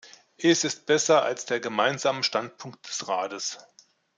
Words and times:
Es 0.41 0.63
ist 0.63 0.87
besser 0.87 1.21
als 1.21 1.45
der 1.45 1.59
Gemeinsame 1.59 2.23
Standpunkt 2.23 2.87
des 2.87 3.07
Rates. 3.07 3.59